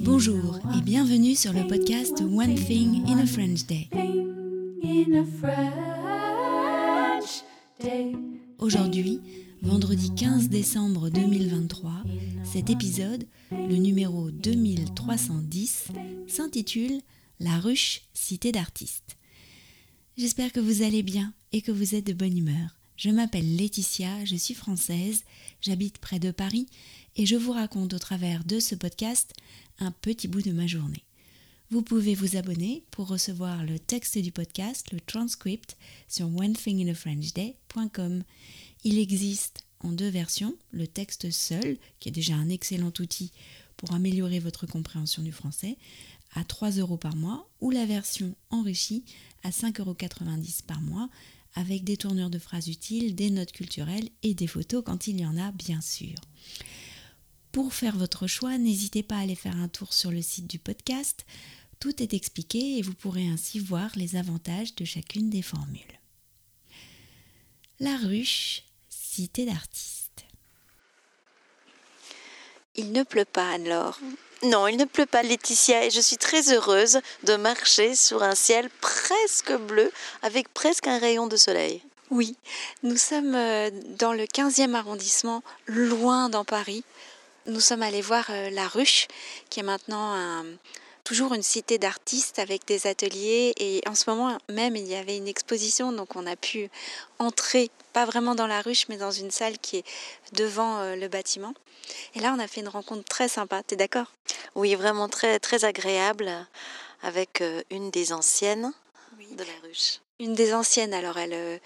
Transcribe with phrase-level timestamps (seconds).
[0.00, 3.88] Bonjour et bienvenue sur le podcast One Thing in a French Day.
[8.58, 9.20] Aujourd'hui,
[9.62, 12.04] vendredi 15 décembre 2023,
[12.44, 15.88] cet épisode, le numéro 2310,
[16.28, 17.00] s'intitule
[17.40, 19.16] La ruche cité d'artistes.
[20.16, 22.81] J'espère que vous allez bien et que vous êtes de bonne humeur.
[22.96, 25.24] Je m'appelle Laetitia, je suis française,
[25.60, 26.66] j'habite près de Paris
[27.16, 29.32] et je vous raconte au travers de ce podcast
[29.78, 31.04] un petit bout de ma journée.
[31.70, 38.24] Vous pouvez vous abonner pour recevoir le texte du podcast, le transcript, sur onethinginafrenchday.com.
[38.84, 43.32] Il existe en deux versions, le texte seul, qui est déjà un excellent outil
[43.78, 45.78] pour améliorer votre compréhension du français,
[46.34, 49.04] à 3 euros par mois, ou la version enrichie
[49.42, 49.96] à 5,90 euros
[50.66, 51.08] par mois,
[51.54, 55.26] avec des tournures de phrases utiles, des notes culturelles et des photos quand il y
[55.26, 56.14] en a, bien sûr.
[57.52, 60.58] Pour faire votre choix, n'hésitez pas à aller faire un tour sur le site du
[60.58, 61.26] podcast.
[61.80, 65.80] Tout est expliqué et vous pourrez ainsi voir les avantages de chacune des formules.
[67.78, 70.24] La ruche, cité d'artistes.
[72.74, 73.98] Il ne pleut pas, alors.
[74.44, 78.34] Non, il ne pleut pas, Laetitia, et je suis très heureuse de marcher sur un
[78.34, 81.80] ciel presque bleu, avec presque un rayon de soleil.
[82.10, 82.36] Oui,
[82.82, 86.82] nous sommes euh, dans le 15e arrondissement, loin dans Paris.
[87.46, 89.06] Nous sommes allés voir euh, La Ruche,
[89.48, 90.44] qui est maintenant un,
[91.04, 93.52] toujours une cité d'artistes avec des ateliers.
[93.58, 96.70] Et en ce moment même, il y avait une exposition, donc on a pu
[97.18, 99.84] entrer, pas vraiment dans la ruche, mais dans une salle qui est
[100.32, 101.54] devant euh, le bâtiment.
[102.14, 103.62] Et là, on a fait une rencontre très sympa.
[103.62, 104.12] T'es d'accord?
[104.54, 106.30] Oui, vraiment très, très agréable
[107.02, 108.72] avec euh, une des anciennes
[109.32, 110.00] de la ruche.
[110.20, 111.58] Une des anciennes, alors elle, euh,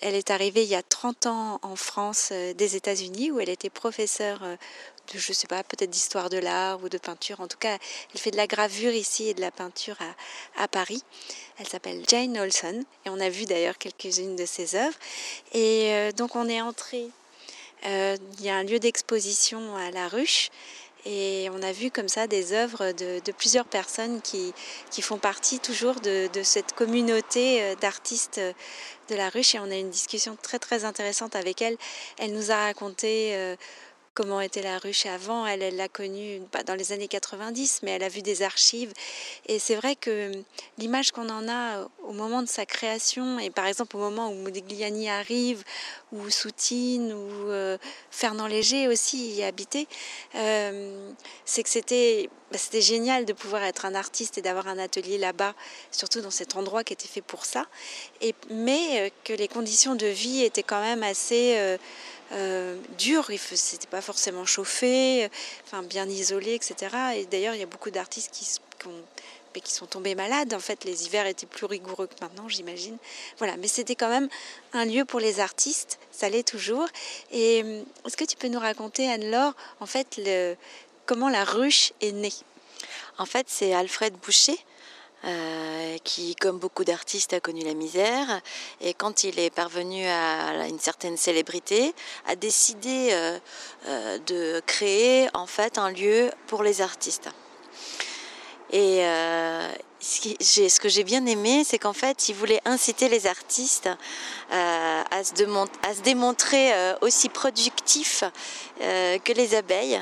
[0.00, 3.68] elle est arrivée il y a 30 ans en France des États-Unis où elle était
[3.68, 4.40] professeure
[5.12, 7.40] de, je sais pas, peut-être d'histoire de l'art ou de peinture.
[7.40, 7.78] En tout cas,
[8.12, 9.96] elle fait de la gravure ici et de la peinture
[10.56, 11.02] à, Paris.
[11.58, 14.96] Elle s'appelle Jane Olson et on a vu d'ailleurs quelques-unes de ses œuvres.
[15.52, 17.08] Et euh, donc on est entré,
[17.86, 20.50] euh, il y a un lieu d'exposition à la ruche
[21.06, 24.52] et on a vu comme ça des œuvres de, plusieurs personnes qui,
[25.00, 28.40] font partie toujours de, de cette communauté euh, d'artistes
[29.08, 29.54] de la ruche.
[29.54, 31.76] Et on a eu une discussion très très intéressante avec elle.
[32.18, 33.56] Elle nous a raconté
[34.14, 35.46] comment était la ruche avant.
[35.46, 38.92] Elle, l'a connue pas dans les années 90, mais elle a vu des archives.
[39.46, 40.32] Et c'est vrai que
[40.78, 44.34] l'image qu'on en a au moment de sa création, et par exemple au moment où
[44.34, 45.64] Modigliani arrive,
[46.12, 47.78] ou Soutine, ou euh,
[48.10, 49.86] Fernand Léger aussi y habitait,
[50.34, 51.10] euh,
[51.44, 55.18] c'est que c'était bah, c'était génial de pouvoir être un artiste et d'avoir un atelier
[55.18, 55.54] là-bas,
[55.92, 57.66] surtout dans cet endroit qui était fait pour ça.
[58.20, 61.78] Et, mais euh, que les conditions de vie étaient quand même assez
[62.32, 65.28] euh, dur, c'était pas forcément chauffé,
[65.64, 66.96] enfin bien isolé, etc.
[67.16, 70.54] Et d'ailleurs, il y a beaucoup d'artistes qui, sont tombés malades.
[70.54, 72.96] En fait, les hivers étaient plus rigoureux que maintenant, j'imagine.
[73.38, 74.28] Voilà, mais c'était quand même
[74.72, 76.86] un lieu pour les artistes, ça l'est toujours.
[77.32, 80.54] Et euh, est-ce que tu peux nous raconter, Anne-Laure, en fait, le,
[81.06, 82.32] comment la ruche est née?
[83.18, 84.58] En fait, c'est Alfred Boucher
[85.24, 85.59] euh,
[86.04, 88.40] qui, comme beaucoup d'artistes, a connu la misère.
[88.80, 91.94] Et quand il est parvenu à une certaine célébrité,
[92.26, 93.38] a décidé euh,
[93.86, 97.28] euh, de créer en fait un lieu pour les artistes.
[98.72, 99.02] Et
[99.98, 103.88] ce, que j'ai bien aimé, c'est qu'en fait, il voulait inciter les artistes
[104.48, 108.22] à, se démontrer aussi productifs
[108.78, 110.00] que les abeilles.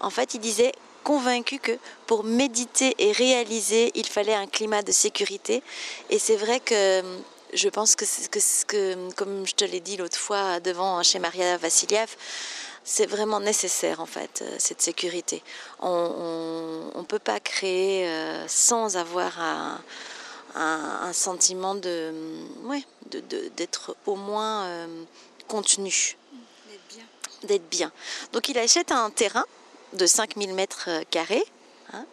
[0.00, 0.72] En fait, il disait
[1.08, 1.72] convaincu que
[2.06, 5.62] pour méditer et réaliser, il fallait un climat de sécurité.
[6.10, 7.02] Et c'est vrai que
[7.54, 11.56] je pense que, que, que comme je te l'ai dit l'autre fois devant chez Maria
[11.56, 12.14] Vassiliev,
[12.84, 15.42] c'est vraiment nécessaire en fait, euh, cette sécurité.
[15.80, 19.80] On ne peut pas créer euh, sans avoir un,
[20.56, 22.12] un, sentiment de,
[22.64, 22.84] ouais,
[23.56, 24.86] d'être au moins euh,
[25.46, 26.18] contenu.
[27.44, 27.90] D'être bien.
[28.34, 29.46] Donc il achète un terrain
[29.92, 31.44] de 5000 mètres euh, carrés.
[31.94, 32.04] Hein.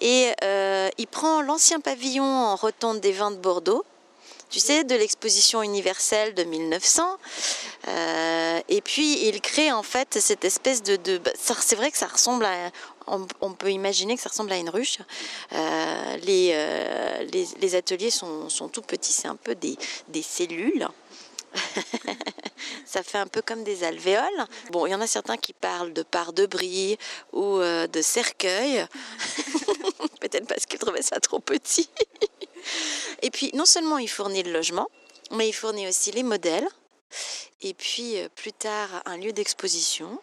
[0.00, 3.84] et euh, il prend l'ancien pavillon en rotonde des vins de Bordeaux,
[4.48, 7.18] tu sais, de l'exposition universelle de 1900.
[7.88, 11.18] Euh, et puis il crée en fait cette espèce de.
[11.18, 12.70] bah, c'est vrai que ça ressemble à.
[13.40, 14.98] On, peut imaginer que ça ressemble à une ruche.
[16.22, 16.54] les,
[17.32, 19.78] les, ateliers sont, sont tout petits, c'est un peu des,
[20.08, 20.86] des cellules.
[22.88, 24.46] ça fait un peu comme des alvéoles.
[24.70, 26.96] Bon, il y en a certains qui parlent de part de bris
[27.32, 28.86] ou euh, de cercueil.
[30.20, 31.90] Peut-être parce qu'ils trouvaient ça trop petit.
[33.22, 34.88] Et puis, non seulement il fournit le logement,
[35.32, 36.66] mais il fournit aussi les modèles.
[37.60, 40.18] Et puis, euh, plus tard, un lieu d'exposition.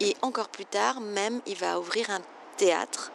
[0.00, 2.20] Et encore plus tard, même, il va ouvrir un
[2.58, 3.10] théâtre.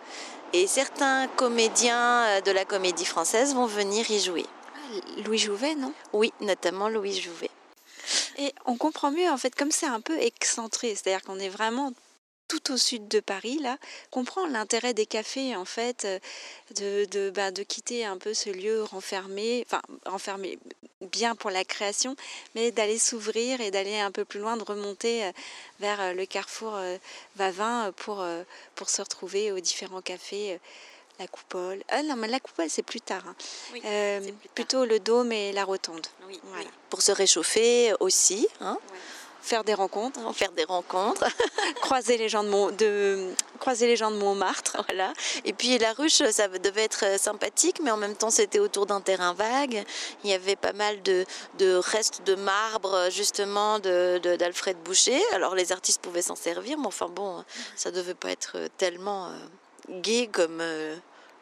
[0.54, 4.46] Et certains comédiens euh, de la comédie française vont venir y jouer.
[4.74, 5.94] Ah, Louis Jouvet, non?
[6.14, 7.52] Oui, notamment Louis Jouvet.
[8.38, 11.94] Et on comprend mieux, en fait, comme c'est un peu excentré, c'est-à-dire qu'on est vraiment
[12.48, 13.78] tout au sud de Paris, là,
[14.12, 16.20] comprend l'intérêt des cafés, en fait, euh,
[16.76, 20.60] de, de, bah, de, quitter un peu ce lieu renfermé, enfin, renfermé
[21.02, 22.16] bien pour la création,
[22.54, 25.32] mais d'aller s'ouvrir et d'aller un peu plus loin, de remonter euh,
[25.80, 26.78] vers euh, le carrefour
[27.36, 28.26] Vavin pour,
[28.76, 30.60] pour se retrouver aux différents cafés.
[31.20, 31.82] La coupole.
[31.90, 33.24] Ah non, mais la coupole, c'est plus tard.
[33.28, 33.36] Hein.
[33.74, 34.40] Oui, euh, plus tard.
[34.54, 36.08] Plutôt le dôme et la rotonde.
[36.28, 36.66] Oui, voilà.
[36.66, 36.72] oui.
[36.90, 38.48] Pour se réchauffer aussi.
[38.60, 38.78] Hein.
[38.92, 38.98] Ouais
[39.46, 40.20] faire des rencontres.
[40.34, 41.24] Faire des rencontres.
[41.82, 44.84] croiser, les gens de Mont, de, croiser les gens de Montmartre.
[44.88, 45.14] Voilà.
[45.46, 49.02] Et puis la ruche, ça devait être sympathique, mais en même temps, c'était autour d'un
[49.02, 49.84] terrain vague.
[50.24, 51.26] Il y avait pas mal de,
[51.58, 55.22] de restes de marbre, justement, d'Alfred de, Boucher.
[55.34, 57.44] Alors les artistes pouvaient s'en servir, mais enfin bon,
[57.76, 59.32] ça devait pas être tellement euh,
[59.90, 60.62] gai comme.
[60.62, 60.96] Euh,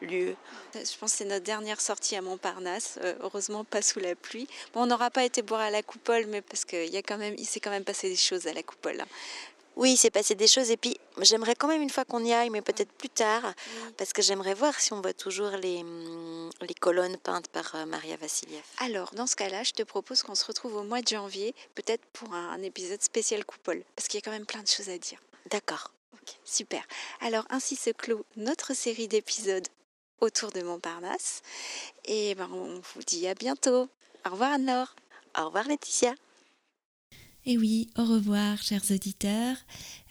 [0.04, 0.36] lieu.
[0.74, 2.98] Je pense que c'est notre dernière sortie à Montparnasse.
[3.02, 4.46] Euh, heureusement, pas sous la pluie.
[4.72, 7.18] Bon, on n'aura pas été boire à la coupole, mais parce qu'il y a quand
[7.18, 9.00] même, il s'est quand même passé des choses à la coupole.
[9.00, 9.06] Hein.
[9.76, 12.32] Oui, il s'est passé des choses et puis j'aimerais quand même une fois qu'on y
[12.32, 13.92] aille, mais peut-être plus tard, oui.
[13.96, 17.84] parce que j'aimerais voir si on voit toujours les, mm, les colonnes peintes par euh,
[17.84, 18.62] Maria Vassiliev.
[18.78, 22.04] Alors, dans ce cas-là, je te propose qu'on se retrouve au mois de janvier, peut-être
[22.12, 24.90] pour un, un épisode spécial coupole, parce qu'il y a quand même plein de choses
[24.90, 25.18] à dire.
[25.50, 25.93] D'accord.
[26.44, 26.82] Super.
[27.20, 29.68] Alors, ainsi se clôt notre série d'épisodes
[30.20, 31.42] autour de Montparnasse.
[32.04, 33.88] Et ben, on vous dit à bientôt.
[34.26, 34.94] Au revoir Anne-Laure.
[35.38, 36.14] Au revoir Laetitia.
[37.46, 39.56] Et oui, au revoir chers auditeurs.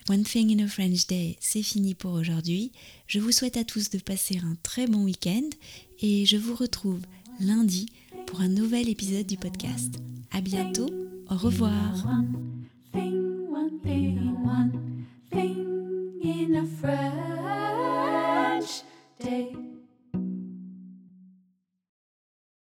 [0.08, 2.72] One Thing in a French Day, c'est fini pour aujourd'hui.
[3.06, 5.48] Je vous souhaite à tous de passer un très bon week-end
[6.00, 7.00] et je vous retrouve
[7.40, 7.88] lundi
[8.26, 9.94] pour un nouvel épisode du podcast.
[10.30, 10.90] À bientôt.
[11.30, 11.94] Au revoir.
[16.64, 17.13] One